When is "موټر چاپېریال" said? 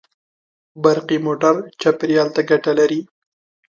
1.25-2.29